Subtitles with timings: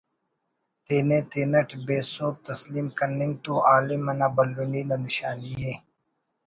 [0.85, 5.73] تینے تینٹ بے سہب تسلیم کننگ تو علم انا بھلنی نا نشانی ءِ